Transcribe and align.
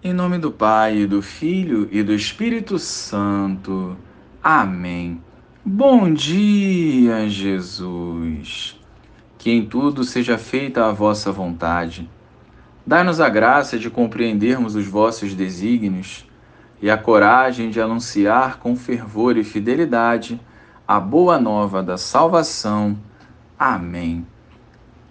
Em 0.00 0.12
nome 0.12 0.38
do 0.38 0.52
Pai, 0.52 1.06
do 1.06 1.20
Filho 1.20 1.88
e 1.90 2.04
do 2.04 2.14
Espírito 2.14 2.78
Santo. 2.78 3.96
Amém. 4.40 5.20
Bom 5.64 6.12
dia, 6.12 7.28
Jesus. 7.28 8.78
Que 9.36 9.50
em 9.50 9.66
tudo 9.66 10.04
seja 10.04 10.38
feita 10.38 10.86
a 10.86 10.92
vossa 10.92 11.32
vontade. 11.32 12.08
Dai-nos 12.86 13.20
a 13.20 13.28
graça 13.28 13.76
de 13.76 13.90
compreendermos 13.90 14.76
os 14.76 14.86
vossos 14.86 15.34
desígnios 15.34 16.24
e 16.80 16.88
a 16.88 16.96
coragem 16.96 17.68
de 17.68 17.80
anunciar 17.80 18.60
com 18.60 18.76
fervor 18.76 19.36
e 19.36 19.42
fidelidade 19.42 20.40
a 20.86 21.00
boa 21.00 21.40
nova 21.40 21.82
da 21.82 21.98
salvação. 21.98 22.96
Amém. 23.58 24.24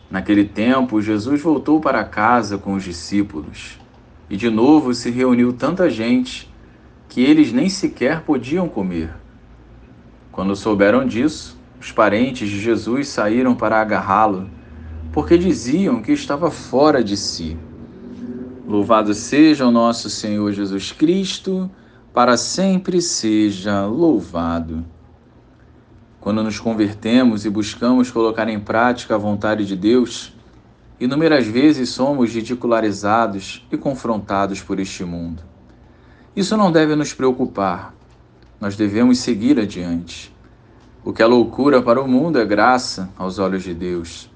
Naquele 0.09 0.45
tempo, 0.45 1.01
Jesus 1.01 1.41
voltou 1.41 1.81
para 1.81 2.05
casa 2.05 2.57
com 2.57 2.73
os 2.73 2.85
discípulos 2.85 3.85
e 4.29 4.35
de 4.35 4.49
novo 4.49 4.93
se 4.93 5.09
reuniu 5.09 5.53
tanta 5.53 5.89
gente 5.89 6.51
que 7.07 7.21
eles 7.21 7.51
nem 7.51 7.69
sequer 7.69 8.21
podiam 8.21 8.67
comer. 8.67 9.13
Quando 10.31 10.55
souberam 10.55 11.05
disso, 11.05 11.57
os 11.79 11.91
parentes 11.91 12.49
de 12.49 12.59
Jesus 12.59 13.07
saíram 13.07 13.55
para 13.55 13.79
agarrá-lo, 13.79 14.49
porque 15.11 15.37
diziam 15.37 16.01
que 16.01 16.11
estava 16.11 16.51
fora 16.51 17.03
de 17.03 17.15
si. 17.15 17.57
Louvado 18.67 19.13
seja 19.13 19.65
o 19.65 19.71
nosso 19.71 20.09
Senhor 20.09 20.51
Jesus 20.51 20.91
Cristo, 20.91 21.71
para 22.13 22.35
sempre 22.35 23.01
seja 23.01 23.85
louvado. 23.85 24.85
Quando 26.19 26.43
nos 26.43 26.59
convertemos 26.59 27.45
e 27.45 27.49
buscamos 27.49 28.11
colocar 28.11 28.49
em 28.49 28.59
prática 28.59 29.15
a 29.15 29.17
vontade 29.17 29.65
de 29.65 29.75
Deus, 29.75 30.36
Inúmeras 30.99 31.45
vezes 31.45 31.89
somos 31.89 32.33
ridicularizados 32.33 33.67
e 33.71 33.77
confrontados 33.77 34.63
por 34.63 34.79
este 34.79 35.03
mundo. 35.03 35.43
Isso 36.35 36.57
não 36.57 36.71
deve 36.71 36.95
nos 36.95 37.13
preocupar. 37.13 37.93
Nós 38.59 38.75
devemos 38.75 39.19
seguir 39.19 39.59
adiante. 39.59 40.35
O 41.03 41.13
que 41.13 41.21
é 41.21 41.25
loucura 41.25 41.81
para 41.83 42.01
o 42.01 42.07
mundo 42.07 42.39
é 42.39 42.45
graça 42.45 43.09
aos 43.15 43.37
olhos 43.37 43.63
de 43.63 43.75
Deus. 43.75 44.29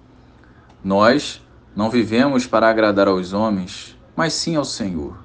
Nós 0.84 1.42
não 1.76 1.90
vivemos 1.90 2.46
para 2.46 2.70
agradar 2.70 3.08
aos 3.08 3.34
homens, 3.34 3.98
mas 4.16 4.34
sim 4.34 4.56
ao 4.56 4.66
Senhor. 4.66 5.18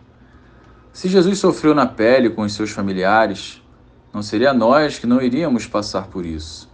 Se 0.92 1.08
Jesus 1.08 1.38
sofreu 1.38 1.74
na 1.74 1.84
pele 1.84 2.30
com 2.30 2.42
os 2.42 2.54
seus 2.54 2.70
familiares, 2.70 3.62
não 4.12 4.22
seria 4.22 4.54
nós 4.54 4.98
que 4.98 5.06
não 5.06 5.20
iríamos 5.20 5.66
passar 5.66 6.06
por 6.06 6.24
isso. 6.24 6.70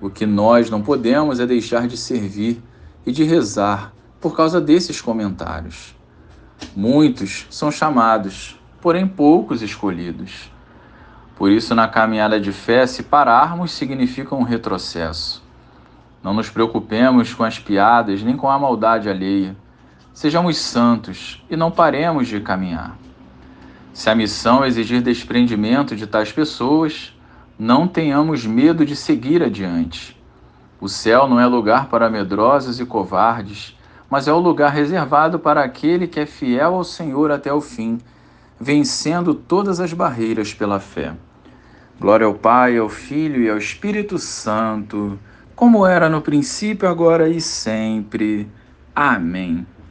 O 0.00 0.08
que 0.08 0.24
nós 0.24 0.70
não 0.70 0.80
podemos 0.80 1.40
é 1.40 1.46
deixar 1.46 1.88
de 1.88 1.96
servir 1.96 2.62
e 3.06 3.12
de 3.12 3.24
rezar 3.24 3.92
por 4.20 4.36
causa 4.36 4.60
desses 4.60 5.00
comentários. 5.00 5.94
Muitos 6.76 7.46
são 7.50 7.70
chamados, 7.70 8.60
porém 8.80 9.06
poucos 9.06 9.62
escolhidos. 9.62 10.52
Por 11.36 11.50
isso, 11.50 11.74
na 11.74 11.88
caminhada 11.88 12.38
de 12.38 12.52
fé, 12.52 12.86
se 12.86 13.02
pararmos 13.02 13.72
significa 13.72 14.34
um 14.34 14.42
retrocesso. 14.42 15.42
Não 16.22 16.34
nos 16.34 16.50
preocupemos 16.50 17.32
com 17.32 17.42
as 17.42 17.58
piadas 17.58 18.22
nem 18.22 18.36
com 18.36 18.50
a 18.50 18.58
maldade 18.58 19.08
alheia. 19.08 19.56
Sejamos 20.12 20.58
santos 20.58 21.42
e 21.48 21.56
não 21.56 21.70
paremos 21.70 22.28
de 22.28 22.40
caminhar. 22.40 22.98
Se 23.94 24.10
a 24.10 24.14
missão 24.14 24.64
exigir 24.64 25.00
desprendimento 25.00 25.96
de 25.96 26.06
tais 26.06 26.30
pessoas, 26.30 27.16
não 27.58 27.88
tenhamos 27.88 28.44
medo 28.44 28.84
de 28.84 28.94
seguir 28.94 29.42
adiante 29.42 30.19
o 30.80 30.88
céu 30.88 31.28
não 31.28 31.38
é 31.38 31.46
lugar 31.46 31.88
para 31.88 32.08
medrosos 32.08 32.80
e 32.80 32.86
covardes, 32.86 33.76
mas 34.08 34.26
é 34.26 34.32
o 34.32 34.38
lugar 34.38 34.72
reservado 34.72 35.38
para 35.38 35.62
aquele 35.62 36.06
que 36.06 36.18
é 36.18 36.26
fiel 36.26 36.74
ao 36.74 36.84
Senhor 36.84 37.30
até 37.30 37.52
o 37.52 37.60
fim, 37.60 37.98
vencendo 38.58 39.34
todas 39.34 39.78
as 39.78 39.92
barreiras 39.92 40.54
pela 40.54 40.80
fé. 40.80 41.14
Glória 42.00 42.26
ao 42.26 42.34
Pai, 42.34 42.78
ao 42.78 42.88
Filho 42.88 43.42
e 43.42 43.50
ao 43.50 43.58
Espírito 43.58 44.18
Santo, 44.18 45.18
como 45.54 45.86
era 45.86 46.08
no 46.08 46.22
princípio, 46.22 46.88
agora 46.88 47.28
e 47.28 47.40
sempre. 47.40 48.48
Amém. 48.96 49.66